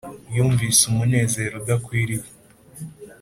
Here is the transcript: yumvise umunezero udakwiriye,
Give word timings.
yumvise 0.35 0.81
umunezero 0.91 1.53
udakwiriye, 1.61 2.27